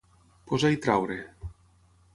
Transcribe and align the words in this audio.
Posar 0.51 0.71
i 0.77 0.79
treure. 0.87 1.19